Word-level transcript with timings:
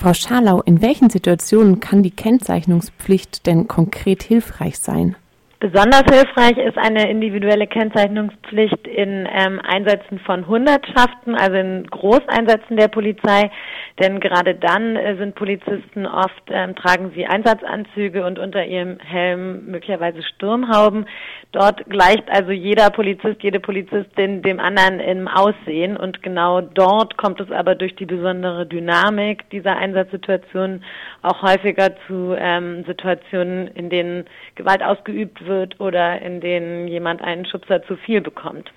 Frau 0.00 0.14
Scharlau, 0.14 0.62
in 0.62 0.80
welchen 0.80 1.10
Situationen 1.10 1.78
kann 1.78 2.02
die 2.02 2.10
Kennzeichnungspflicht 2.10 3.44
denn 3.44 3.68
konkret 3.68 4.22
hilfreich 4.22 4.78
sein? 4.78 5.14
Besonders 5.60 6.04
hilfreich 6.10 6.56
ist 6.56 6.78
eine 6.78 7.10
individuelle 7.10 7.66
Kennzeichnungspflicht 7.66 8.86
in 8.86 9.28
ähm, 9.30 9.60
Einsätzen 9.62 10.18
von 10.20 10.46
Hundertschaften, 10.46 11.34
also 11.34 11.54
in 11.54 11.86
Großeinsätzen 11.86 12.78
der 12.78 12.88
Polizei. 12.88 13.50
Denn 13.98 14.20
gerade 14.20 14.54
dann 14.54 14.96
äh, 14.96 15.16
sind 15.18 15.34
Polizisten 15.34 16.06
oft, 16.06 16.44
ähm, 16.48 16.74
tragen 16.76 17.12
sie 17.14 17.26
Einsatzanzüge 17.26 18.24
und 18.24 18.38
unter 18.38 18.64
ihrem 18.64 19.00
Helm 19.00 19.66
möglicherweise 19.66 20.22
Sturmhauben. 20.22 21.04
Dort 21.52 21.84
gleicht 21.90 22.30
also 22.30 22.52
jeder 22.52 22.88
Polizist, 22.88 23.42
jede 23.42 23.60
Polizistin 23.60 24.40
dem 24.40 24.60
anderen 24.60 24.98
im 24.98 25.28
Aussehen. 25.28 25.98
Und 25.98 26.22
genau 26.22 26.62
dort 26.62 27.18
kommt 27.18 27.38
es 27.38 27.50
aber 27.50 27.74
durch 27.74 27.94
die 27.96 28.06
besondere 28.06 28.64
Dynamik 28.64 29.50
dieser 29.50 29.76
Einsatzsituationen 29.76 30.84
auch 31.20 31.42
häufiger 31.42 31.90
zu 32.06 32.34
ähm, 32.38 32.82
Situationen, 32.86 33.66
in 33.74 33.90
denen 33.90 34.24
Gewalt 34.54 34.82
ausgeübt 34.82 35.44
wird 35.44 35.49
wird 35.50 35.78
oder 35.80 36.22
in 36.22 36.40
denen 36.40 36.88
jemand 36.88 37.20
einen 37.20 37.44
Schubser 37.44 37.82
zu 37.82 37.96
viel 37.96 38.22
bekommt. 38.22 38.72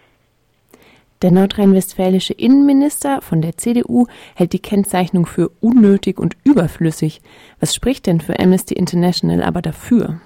Der 1.22 1.32
nordrhein-westfälische 1.32 2.34
Innenminister 2.34 3.22
von 3.22 3.42
der 3.42 3.56
CDU 3.56 4.08
hält 4.36 4.52
die 4.52 4.62
Kennzeichnung 4.62 5.26
für 5.26 5.52
unnötig 5.62 6.20
und 6.20 6.36
überflüssig. 6.44 7.22
Was 7.62 7.74
spricht 7.74 8.08
denn 8.08 8.20
für 8.20 8.38
Amnesty 8.38 8.74
International 8.74 9.42
aber 9.42 9.62
dafür? 9.62 10.20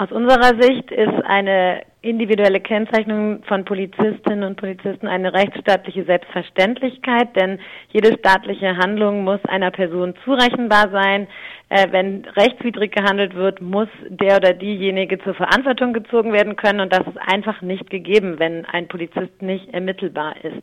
Aus 0.00 0.10
unserer 0.12 0.58
Sicht 0.58 0.90
ist 0.90 1.24
eine 1.26 1.82
individuelle 2.00 2.60
Kennzeichnung 2.60 3.42
von 3.42 3.66
Polizistinnen 3.66 4.44
und 4.44 4.56
Polizisten 4.56 5.06
eine 5.06 5.34
rechtsstaatliche 5.34 6.04
Selbstverständlichkeit, 6.04 7.36
denn 7.36 7.58
jede 7.90 8.16
staatliche 8.16 8.78
Handlung 8.78 9.24
muss 9.24 9.44
einer 9.44 9.70
Person 9.70 10.14
zurechenbar 10.24 10.88
sein. 10.90 11.28
Äh, 11.68 11.88
wenn 11.90 12.24
rechtswidrig 12.34 12.92
gehandelt 12.92 13.34
wird, 13.34 13.60
muss 13.60 13.88
der 14.08 14.38
oder 14.38 14.54
diejenige 14.54 15.18
zur 15.18 15.34
Verantwortung 15.34 15.92
gezogen 15.92 16.32
werden 16.32 16.56
können 16.56 16.80
und 16.80 16.90
das 16.94 17.06
ist 17.06 17.18
einfach 17.30 17.60
nicht 17.60 17.90
gegeben, 17.90 18.38
wenn 18.38 18.64
ein 18.64 18.88
Polizist 18.88 19.42
nicht 19.42 19.68
ermittelbar 19.74 20.34
ist. 20.42 20.62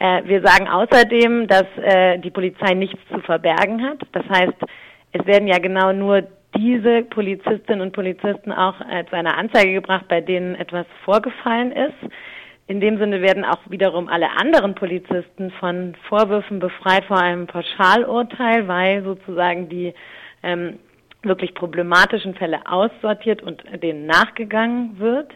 Äh, 0.00 0.22
wir 0.24 0.42
sagen 0.42 0.66
außerdem, 0.66 1.46
dass 1.46 1.66
äh, 1.80 2.18
die 2.18 2.30
Polizei 2.32 2.74
nichts 2.74 2.98
zu 3.12 3.20
verbergen 3.20 3.88
hat. 3.88 4.00
Das 4.10 4.28
heißt, 4.28 4.58
es 5.12 5.24
werden 5.26 5.46
ja 5.46 5.58
genau 5.58 5.92
nur 5.92 6.24
diese 6.56 7.02
Polizistinnen 7.02 7.80
und 7.80 7.92
Polizisten 7.92 8.52
auch 8.52 8.80
äh, 8.80 9.04
zu 9.06 9.16
einer 9.16 9.36
Anzeige 9.36 9.72
gebracht, 9.74 10.06
bei 10.08 10.20
denen 10.20 10.54
etwas 10.54 10.86
vorgefallen 11.04 11.72
ist. 11.72 12.12
In 12.66 12.80
dem 12.80 12.98
Sinne 12.98 13.20
werden 13.20 13.44
auch 13.44 13.58
wiederum 13.68 14.08
alle 14.08 14.30
anderen 14.30 14.74
Polizisten 14.74 15.50
von 15.60 15.94
Vorwürfen 16.08 16.60
befreit 16.60 17.04
vor 17.04 17.18
einem 17.18 17.46
Pauschalurteil, 17.46 18.66
weil 18.68 19.02
sozusagen 19.02 19.68
die 19.68 19.92
ähm, 20.42 20.78
wirklich 21.22 21.54
problematischen 21.54 22.34
Fälle 22.34 22.60
aussortiert 22.66 23.42
und 23.42 23.62
denen 23.82 24.06
nachgegangen 24.06 24.98
wird. 24.98 25.32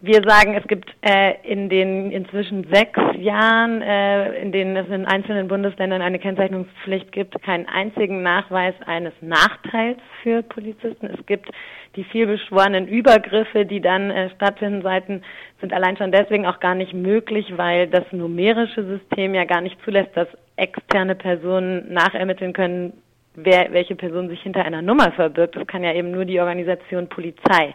Wir 0.00 0.22
sagen, 0.26 0.54
es 0.54 0.66
gibt 0.66 0.94
äh, 1.02 1.34
in 1.42 1.68
den 1.68 2.10
inzwischen 2.10 2.66
sechs 2.72 2.98
Jahren, 3.18 3.82
äh, 3.82 4.40
in 4.40 4.52
denen 4.52 4.76
es 4.76 4.88
in 4.88 5.06
einzelnen 5.06 5.48
Bundesländern 5.48 6.02
eine 6.02 6.18
Kennzeichnungspflicht 6.18 7.12
gibt, 7.12 7.40
keinen 7.42 7.66
einzigen 7.66 8.22
Nachweis 8.22 8.74
eines 8.86 9.12
Nachteils 9.20 9.98
für 10.22 10.42
Polizisten. 10.42 11.06
Es 11.06 11.24
gibt 11.26 11.50
die 11.96 12.04
vielbeschworenen 12.04 12.88
Übergriffe, 12.88 13.66
die 13.66 13.80
dann 13.80 14.10
äh, 14.10 14.30
stattfinden 14.30 14.82
sollten, 14.82 15.22
sind 15.60 15.72
allein 15.72 15.96
schon 15.96 16.12
deswegen 16.12 16.46
auch 16.46 16.60
gar 16.60 16.74
nicht 16.74 16.92
möglich, 16.92 17.52
weil 17.56 17.88
das 17.88 18.04
numerische 18.12 18.84
System 18.84 19.34
ja 19.34 19.44
gar 19.44 19.60
nicht 19.60 19.76
zulässt, 19.84 20.16
dass 20.16 20.28
externe 20.56 21.14
Personen 21.14 21.92
nachermitteln 21.92 22.52
können, 22.52 22.92
wer, 23.34 23.72
welche 23.72 23.96
Person 23.96 24.28
sich 24.28 24.42
hinter 24.42 24.64
einer 24.64 24.82
Nummer 24.82 25.12
verbirgt. 25.12 25.56
Das 25.56 25.66
kann 25.66 25.82
ja 25.84 25.92
eben 25.92 26.10
nur 26.10 26.24
die 26.24 26.40
Organisation 26.40 27.08
Polizei. 27.08 27.74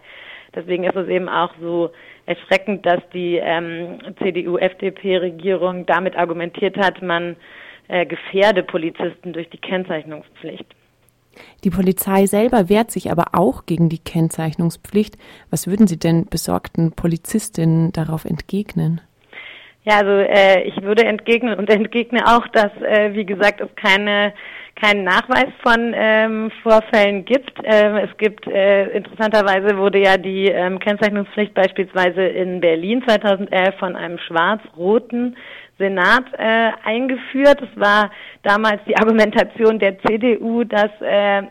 Deswegen 0.55 0.83
ist 0.83 0.95
es 0.95 1.07
eben 1.07 1.29
auch 1.29 1.53
so 1.61 1.91
erschreckend, 2.25 2.85
dass 2.85 3.01
die 3.13 3.37
ähm, 3.37 3.99
CDU-FDP-Regierung 4.21 5.85
damit 5.85 6.15
argumentiert 6.15 6.77
hat, 6.77 7.01
man 7.01 7.35
äh, 7.87 8.05
gefährde 8.05 8.63
Polizisten 8.63 9.33
durch 9.33 9.49
die 9.49 9.57
Kennzeichnungspflicht. 9.57 10.65
Die 11.63 11.69
Polizei 11.69 12.25
selber 12.25 12.69
wehrt 12.69 12.91
sich 12.91 13.11
aber 13.11 13.27
auch 13.33 13.65
gegen 13.65 13.89
die 13.89 13.99
Kennzeichnungspflicht. 13.99 15.17
Was 15.49 15.67
würden 15.67 15.87
Sie 15.87 15.97
denn 15.97 16.25
besorgten 16.25 16.91
Polizistinnen 16.91 17.91
darauf 17.91 18.25
entgegnen? 18.25 19.01
Ja, 19.83 19.97
also 19.97 20.11
äh, 20.11 20.63
ich 20.63 20.81
würde 20.81 21.05
entgegnen 21.05 21.57
und 21.57 21.69
entgegne 21.69 22.25
auch, 22.25 22.47
dass, 22.49 22.71
äh, 22.81 23.13
wie 23.13 23.25
gesagt, 23.25 23.61
es 23.61 23.73
keine 23.75 24.33
keinen 24.79 25.03
Nachweis 25.03 25.49
von 25.61 25.93
ähm, 25.93 26.51
Vorfällen 26.63 27.25
gibt. 27.25 27.51
Ähm, 27.63 27.97
es 27.97 28.15
gibt 28.17 28.47
äh, 28.47 28.87
interessanterweise 28.89 29.77
wurde 29.77 29.99
ja 29.99 30.17
die 30.17 30.45
ähm, 30.45 30.79
Kennzeichnungspflicht 30.79 31.53
beispielsweise 31.53 32.21
in 32.21 32.61
Berlin 32.61 33.03
2011 33.05 33.75
von 33.77 33.95
einem 33.95 34.17
schwarz-roten 34.19 35.35
Senat 35.77 36.25
äh, 36.37 36.71
eingeführt. 36.83 37.61
Es 37.61 37.79
war 37.79 38.11
damals 38.43 38.81
die 38.87 38.97
Argumentation 38.97 39.79
der 39.79 39.99
CDU, 39.99 40.63
dass 40.63 40.91
äh, 41.01 41.43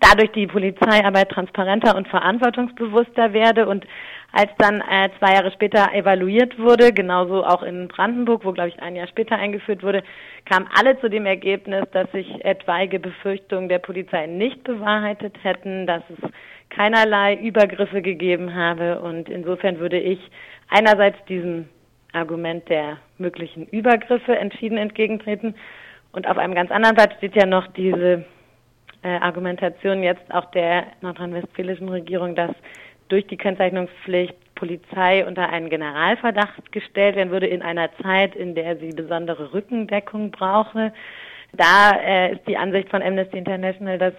dadurch 0.00 0.32
die 0.32 0.46
Polizeiarbeit 0.46 1.30
transparenter 1.30 1.96
und 1.96 2.08
verantwortungsbewusster 2.08 3.32
werde 3.32 3.66
und 3.66 3.86
als 4.32 4.50
dann 4.58 4.82
äh, 4.82 5.08
zwei 5.18 5.34
Jahre 5.34 5.50
später 5.52 5.92
evaluiert 5.94 6.58
wurde, 6.58 6.92
genauso 6.92 7.44
auch 7.44 7.62
in 7.62 7.88
Brandenburg, 7.88 8.44
wo 8.44 8.52
glaube 8.52 8.68
ich 8.68 8.80
ein 8.80 8.94
Jahr 8.94 9.08
später 9.08 9.36
eingeführt 9.36 9.82
wurde, 9.82 10.02
kamen 10.44 10.68
alle 10.78 11.00
zu 11.00 11.08
dem 11.08 11.24
Ergebnis, 11.24 11.84
dass 11.92 12.10
sich 12.12 12.44
etwaige 12.44 13.00
Befürchtungen 13.00 13.68
der 13.68 13.78
Polizei 13.78 14.26
nicht 14.26 14.62
bewahrheitet 14.64 15.34
hätten, 15.42 15.86
dass 15.86 16.02
es 16.10 16.30
keinerlei 16.68 17.36
Übergriffe 17.36 18.02
gegeben 18.02 18.54
habe. 18.54 19.00
Und 19.00 19.28
insofern 19.30 19.78
würde 19.78 19.98
ich 19.98 20.18
einerseits 20.68 21.16
diesem 21.24 21.68
Argument 22.12 22.68
der 22.68 22.98
möglichen 23.16 23.66
Übergriffe 23.66 24.36
entschieden 24.36 24.76
entgegentreten. 24.78 25.54
Und 26.12 26.26
auf 26.26 26.36
einem 26.38 26.54
ganz 26.54 26.70
anderen 26.70 26.96
Blatt 26.96 27.14
steht 27.18 27.34
ja 27.34 27.46
noch 27.46 27.66
diese 27.68 28.24
äh, 29.02 29.08
Argumentation 29.08 30.02
jetzt 30.02 30.32
auch 30.32 30.50
der 30.50 30.86
nordrhein-westfälischen 31.00 31.88
Regierung, 31.88 32.34
dass 32.34 32.50
durch 33.08 33.26
die 33.26 33.36
Kennzeichnungspflicht 33.36 34.36
Polizei 34.54 35.24
unter 35.24 35.48
einen 35.50 35.70
Generalverdacht 35.70 36.72
gestellt 36.72 37.16
werden 37.16 37.30
würde 37.30 37.46
in 37.46 37.62
einer 37.62 37.90
Zeit, 38.02 38.34
in 38.34 38.54
der 38.54 38.76
sie 38.76 38.90
besondere 38.90 39.52
Rückendeckung 39.54 40.30
brauche. 40.30 40.92
Da 41.52 41.92
äh, 41.92 42.32
ist 42.32 42.46
die 42.46 42.56
Ansicht 42.56 42.88
von 42.90 43.02
Amnesty 43.02 43.38
International, 43.38 43.98
dass 43.98 44.14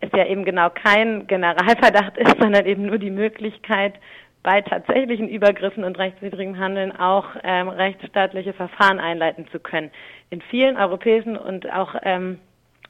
es 0.00 0.10
ja 0.14 0.26
eben 0.26 0.44
genau 0.44 0.68
kein 0.70 1.26
Generalverdacht 1.26 2.16
ist, 2.18 2.36
sondern 2.40 2.66
eben 2.66 2.86
nur 2.86 2.98
die 2.98 3.10
Möglichkeit, 3.10 3.94
bei 4.42 4.60
tatsächlichen 4.60 5.28
Übergriffen 5.28 5.84
und 5.84 5.98
rechtswidrigem 5.98 6.58
Handeln 6.58 6.90
auch 6.90 7.26
ähm, 7.44 7.68
rechtsstaatliche 7.68 8.52
Verfahren 8.52 8.98
einleiten 8.98 9.46
zu 9.52 9.60
können. 9.60 9.92
In 10.30 10.40
vielen 10.40 10.76
europäischen 10.76 11.36
und 11.36 11.72
auch 11.72 11.94
ähm, 12.02 12.40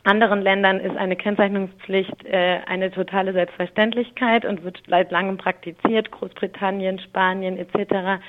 anderen 0.05 0.43
Ländern 0.43 0.81
ist 0.81 0.97
eine 0.97 1.17
Kennzeichnungspflicht 1.17 2.25
äh, 2.25 2.61
eine 2.67 2.91
totale 2.91 3.33
Selbstverständlichkeit 3.33 4.45
und 4.45 4.65
wird 4.65 4.83
seit 4.89 5.11
langem 5.11 5.37
praktiziert, 5.37 6.11
Großbritannien, 6.11 6.99
Spanien 6.99 7.57
etc. 7.57 8.23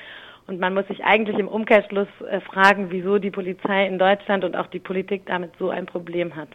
Und 0.46 0.60
man 0.60 0.74
muss 0.74 0.86
sich 0.88 1.04
eigentlich 1.04 1.38
im 1.38 1.48
Umkehrschluss 1.48 2.08
äh, 2.28 2.40
fragen, 2.40 2.90
wieso 2.90 3.18
die 3.18 3.30
Polizei 3.30 3.86
in 3.86 3.98
Deutschland 3.98 4.44
und 4.44 4.56
auch 4.56 4.68
die 4.68 4.78
Politik 4.78 5.22
damit 5.26 5.52
so 5.58 5.70
ein 5.70 5.86
Problem 5.86 6.36
hat. 6.36 6.48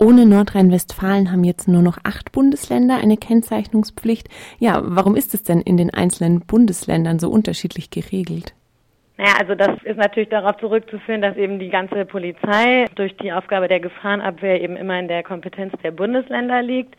Ohne 0.00 0.26
Nordrhein-Westfalen 0.26 1.32
haben 1.32 1.42
jetzt 1.42 1.66
nur 1.66 1.82
noch 1.82 1.98
acht 2.04 2.30
Bundesländer 2.30 2.98
eine 2.98 3.16
Kennzeichnungspflicht. 3.16 4.28
Ja, 4.60 4.80
warum 4.84 5.16
ist 5.16 5.34
es 5.34 5.42
denn 5.42 5.60
in 5.60 5.76
den 5.76 5.92
einzelnen 5.92 6.40
Bundesländern 6.40 7.18
so 7.18 7.28
unterschiedlich 7.30 7.90
geregelt? 7.90 8.54
Naja, 9.18 9.32
also 9.40 9.56
das 9.56 9.82
ist 9.82 9.96
natürlich 9.96 10.28
darauf 10.28 10.58
zurückzuführen, 10.58 11.20
dass 11.20 11.36
eben 11.36 11.58
die 11.58 11.70
ganze 11.70 12.04
Polizei 12.04 12.86
durch 12.94 13.16
die 13.16 13.32
Aufgabe 13.32 13.66
der 13.66 13.80
Gefahrenabwehr 13.80 14.62
eben 14.62 14.76
immer 14.76 14.96
in 14.98 15.08
der 15.08 15.24
Kompetenz 15.24 15.74
der 15.82 15.90
Bundesländer 15.90 16.62
liegt. 16.62 16.94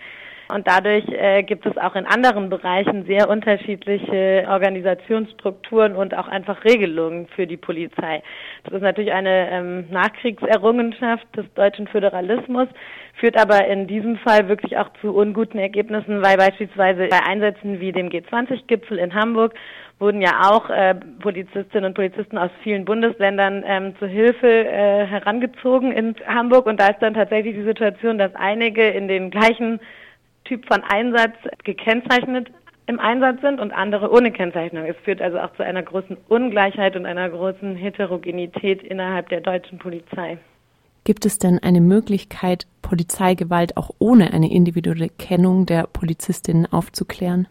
Und 0.51 0.67
dadurch 0.67 1.07
äh, 1.09 1.43
gibt 1.43 1.65
es 1.67 1.77
auch 1.77 1.95
in 1.95 2.07
anderen 2.07 2.49
Bereichen 2.49 3.05
sehr 3.05 3.29
unterschiedliche 3.29 4.45
Organisationsstrukturen 4.49 5.95
und 5.95 6.17
auch 6.17 6.27
einfach 6.27 6.65
Regelungen 6.65 7.27
für 7.35 7.45
die 7.45 7.55
Polizei. 7.55 8.23
Das 8.63 8.73
ist 8.73 8.81
natürlich 8.81 9.13
eine 9.13 9.51
ähm, 9.51 9.85
Nachkriegserrungenschaft 9.91 11.27
des 11.37 11.45
deutschen 11.53 11.87
Föderalismus, 11.87 12.67
führt 13.13 13.39
aber 13.39 13.67
in 13.67 13.85
diesem 13.85 14.17
Fall 14.17 14.49
wirklich 14.49 14.75
auch 14.77 14.89
zu 15.01 15.15
unguten 15.15 15.59
Ergebnissen, 15.59 16.23
weil 16.23 16.37
beispielsweise 16.37 17.07
bei 17.07 17.23
Einsätzen 17.23 17.79
wie 17.79 17.91
dem 17.91 18.09
G20-Gipfel 18.09 18.97
in 18.97 19.13
Hamburg 19.13 19.53
wurden 19.99 20.21
ja 20.21 20.49
auch 20.49 20.69
äh, 20.69 20.95
Polizistinnen 20.95 21.85
und 21.85 21.93
Polizisten 21.93 22.37
aus 22.37 22.51
vielen 22.63 22.85
Bundesländern 22.85 23.63
ähm, 23.65 23.95
zur 23.99 24.07
Hilfe 24.07 24.47
äh, 24.47 25.05
herangezogen 25.05 25.91
in 25.91 26.15
Hamburg. 26.25 26.65
Und 26.65 26.79
da 26.79 26.87
ist 26.87 27.01
dann 27.01 27.13
tatsächlich 27.13 27.55
die 27.55 27.63
Situation, 27.63 28.17
dass 28.17 28.33
einige 28.35 28.87
in 28.87 29.07
den 29.07 29.29
gleichen 29.29 29.79
Typ 30.45 30.65
von 30.67 30.81
Einsatz 30.83 31.35
gekennzeichnet 31.63 32.49
im 32.87 32.99
Einsatz 32.99 33.41
sind 33.41 33.59
und 33.59 33.71
andere 33.71 34.11
ohne 34.11 34.31
Kennzeichnung. 34.31 34.85
Es 34.85 34.95
führt 35.03 35.21
also 35.21 35.37
auch 35.37 35.53
zu 35.53 35.63
einer 35.63 35.83
großen 35.83 36.17
Ungleichheit 36.27 36.95
und 36.95 37.05
einer 37.05 37.29
großen 37.29 37.75
Heterogenität 37.75 38.81
innerhalb 38.81 39.29
der 39.29 39.41
deutschen 39.41 39.77
Polizei. 39.77 40.39
Gibt 41.03 41.25
es 41.25 41.37
denn 41.37 41.59
eine 41.59 41.81
Möglichkeit, 41.81 42.65
Polizeigewalt 42.81 43.77
auch 43.77 43.91
ohne 43.99 44.33
eine 44.33 44.51
individuelle 44.51 45.09
Kennung 45.09 45.67
der 45.67 45.83
Polizistinnen 45.83 46.65
aufzuklären? 46.65 47.47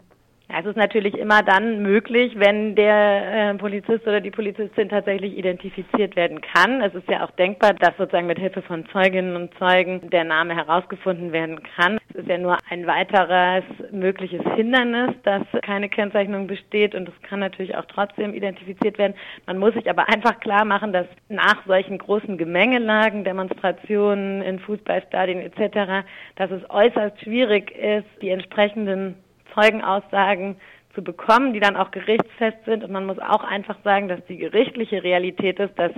Ja, 0.59 0.65
es 0.65 0.71
ist 0.71 0.77
natürlich 0.77 1.17
immer 1.17 1.41
dann 1.41 1.81
möglich, 1.83 2.33
wenn 2.37 2.75
der 2.75 3.51
äh, 3.51 3.53
Polizist 3.55 4.05
oder 4.05 4.19
die 4.19 4.31
Polizistin 4.31 4.89
tatsächlich 4.89 5.37
identifiziert 5.37 6.17
werden 6.17 6.41
kann. 6.41 6.81
Es 6.81 6.93
ist 6.93 7.09
ja 7.09 7.23
auch 7.23 7.31
denkbar, 7.31 7.75
dass 7.75 7.95
sozusagen 7.97 8.27
mit 8.27 8.39
Hilfe 8.39 8.61
von 8.61 8.85
Zeuginnen 8.91 9.37
und 9.37 9.53
Zeugen 9.57 10.09
der 10.09 10.25
Name 10.25 10.55
herausgefunden 10.55 11.31
werden 11.31 11.61
kann. 11.75 11.97
Es 12.09 12.21
ist 12.21 12.27
ja 12.27 12.37
nur 12.37 12.57
ein 12.69 12.85
weiteres 12.87 13.63
mögliches 13.91 14.41
Hindernis, 14.55 15.15
dass 15.23 15.43
keine 15.61 15.87
Kennzeichnung 15.87 16.47
besteht 16.47 16.93
und 16.93 17.07
es 17.07 17.21
kann 17.21 17.39
natürlich 17.39 17.77
auch 17.77 17.85
trotzdem 17.85 18.33
identifiziert 18.33 18.97
werden. 18.97 19.13
Man 19.45 19.59
muss 19.59 19.73
sich 19.75 19.89
aber 19.89 20.09
einfach 20.09 20.41
klar 20.41 20.65
machen, 20.65 20.91
dass 20.91 21.07
nach 21.29 21.65
solchen 21.67 21.97
großen 21.97 22.37
Gemengelagen, 22.37 23.23
Demonstrationen 23.23 24.41
in 24.41 24.59
Fußballstadien 24.59 25.39
etc., 25.39 26.05
dass 26.35 26.51
es 26.51 26.69
äußerst 26.69 27.21
schwierig 27.21 27.71
ist, 27.71 28.07
die 28.21 28.29
entsprechenden 28.29 29.15
Zeugenaussagen 29.53 30.57
zu 30.93 31.03
bekommen, 31.03 31.53
die 31.53 31.59
dann 31.59 31.75
auch 31.75 31.91
gerichtsfest 31.91 32.57
sind. 32.65 32.83
Und 32.83 32.91
man 32.91 33.05
muss 33.05 33.19
auch 33.19 33.43
einfach 33.43 33.77
sagen, 33.83 34.07
dass 34.07 34.25
die 34.27 34.37
gerichtliche 34.37 35.03
Realität 35.03 35.59
ist, 35.59 35.77
dass 35.77 35.91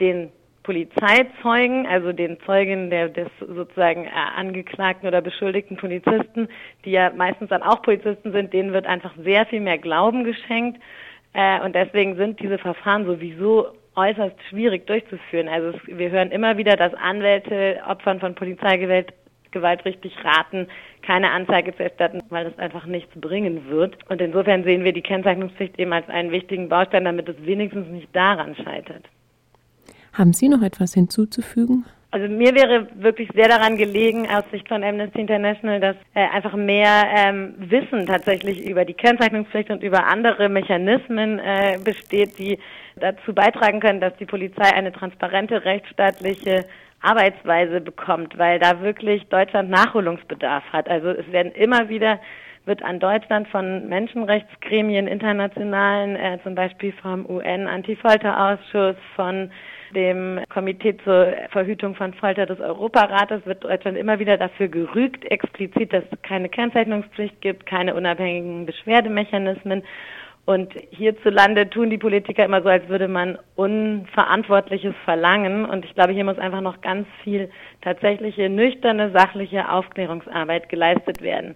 den 0.00 0.30
Polizeizeugen, 0.62 1.86
also 1.86 2.12
den 2.12 2.38
Zeugen 2.46 2.88
der, 2.90 3.08
des 3.08 3.28
sozusagen 3.40 4.04
äh, 4.04 4.10
angeklagten 4.36 5.08
oder 5.08 5.20
beschuldigten 5.20 5.76
Polizisten, 5.76 6.48
die 6.84 6.92
ja 6.92 7.10
meistens 7.10 7.48
dann 7.48 7.62
auch 7.62 7.82
Polizisten 7.82 8.32
sind, 8.32 8.52
denen 8.52 8.72
wird 8.72 8.86
einfach 8.86 9.12
sehr 9.24 9.44
viel 9.46 9.60
mehr 9.60 9.78
Glauben 9.78 10.24
geschenkt. 10.24 10.80
Äh, 11.32 11.60
und 11.62 11.74
deswegen 11.74 12.16
sind 12.16 12.38
diese 12.40 12.58
Verfahren 12.58 13.06
sowieso 13.06 13.68
äußerst 13.96 14.36
schwierig 14.48 14.86
durchzuführen. 14.86 15.48
Also 15.48 15.78
wir 15.86 16.10
hören 16.10 16.30
immer 16.30 16.56
wieder, 16.56 16.76
dass 16.76 16.94
Anwälte 16.94 17.80
Opfern 17.86 18.20
von 18.20 18.34
Polizeigewalt 18.34 19.12
Gewalt 19.52 19.84
richtig 19.84 20.12
raten, 20.24 20.68
keine 21.02 21.30
Anzeige 21.30 21.76
zu 21.76 21.82
erstatten, 21.82 22.20
weil 22.30 22.44
das 22.44 22.58
einfach 22.58 22.86
nichts 22.86 23.12
bringen 23.20 23.68
wird. 23.68 23.96
Und 24.08 24.20
insofern 24.20 24.64
sehen 24.64 24.84
wir 24.84 24.92
die 24.92 25.02
Kennzeichnungspflicht 25.02 25.78
eben 25.78 25.92
als 25.92 26.08
einen 26.08 26.30
wichtigen 26.30 26.68
Baustein, 26.68 27.04
damit 27.04 27.28
es 27.28 27.36
wenigstens 27.44 27.88
nicht 27.88 28.08
daran 28.14 28.56
scheitert. 28.56 29.04
Haben 30.12 30.32
Sie 30.32 30.48
noch 30.48 30.62
etwas 30.62 30.94
hinzuzufügen? 30.94 31.84
Also 32.14 32.28
mir 32.28 32.54
wäre 32.54 32.88
wirklich 32.96 33.30
sehr 33.34 33.48
daran 33.48 33.78
gelegen, 33.78 34.28
aus 34.28 34.44
Sicht 34.50 34.68
von 34.68 34.84
Amnesty 34.84 35.18
International, 35.18 35.80
dass 35.80 35.96
äh, 36.12 36.28
einfach 36.28 36.54
mehr 36.54 37.04
ähm, 37.16 37.54
Wissen 37.56 38.04
tatsächlich 38.04 38.68
über 38.68 38.84
die 38.84 38.92
Kennzeichnungspflicht 38.92 39.70
und 39.70 39.82
über 39.82 40.06
andere 40.06 40.50
Mechanismen 40.50 41.38
äh, 41.38 41.78
besteht, 41.82 42.38
die 42.38 42.58
dazu 42.96 43.32
beitragen 43.32 43.80
können, 43.80 44.00
dass 44.00 44.14
die 44.18 44.26
Polizei 44.26 44.74
eine 44.74 44.92
transparente 44.92 45.64
rechtsstaatliche 45.64 46.66
Arbeitsweise 47.02 47.80
bekommt, 47.80 48.38
weil 48.38 48.58
da 48.58 48.80
wirklich 48.80 49.26
Deutschland 49.28 49.70
Nachholungsbedarf 49.70 50.64
hat. 50.72 50.88
Also 50.88 51.10
es 51.10 51.30
werden 51.32 51.52
immer 51.52 51.88
wieder 51.88 52.18
wird 52.64 52.82
an 52.82 53.00
Deutschland 53.00 53.48
von 53.48 53.88
Menschenrechtsgremien 53.88 55.08
internationalen, 55.08 56.16
äh, 56.16 56.38
zum 56.44 56.54
Beispiel 56.54 56.92
vom 57.02 57.26
UN-Antifolterausschuss, 57.26 58.94
von 59.16 59.50
dem 59.94 60.40
Komitee 60.48 60.96
zur 61.04 61.34
Verhütung 61.50 61.94
von 61.94 62.14
Folter 62.14 62.46
des 62.46 62.60
Europarates 62.60 63.44
wird 63.44 63.62
Deutschland 63.64 63.98
immer 63.98 64.18
wieder 64.18 64.38
dafür 64.38 64.68
gerügt, 64.68 65.24
explizit, 65.30 65.92
dass 65.92 66.04
es 66.10 66.22
keine 66.22 66.48
Kennzeichnungspflicht 66.48 67.40
gibt, 67.40 67.66
keine 67.66 67.94
unabhängigen 67.94 68.64
Beschwerdemechanismen. 68.64 69.82
Und 70.44 70.72
hierzulande 70.90 71.70
tun 71.70 71.88
die 71.88 71.98
Politiker 71.98 72.44
immer 72.44 72.62
so, 72.62 72.68
als 72.68 72.88
würde 72.88 73.06
man 73.06 73.38
Unverantwortliches 73.54 74.94
verlangen. 75.04 75.64
Und 75.64 75.84
ich 75.84 75.94
glaube, 75.94 76.12
hier 76.12 76.24
muss 76.24 76.38
einfach 76.38 76.60
noch 76.60 76.80
ganz 76.80 77.06
viel 77.22 77.48
tatsächliche, 77.80 78.48
nüchterne, 78.48 79.12
sachliche 79.12 79.70
Aufklärungsarbeit 79.70 80.68
geleistet 80.68 81.22
werden. 81.22 81.50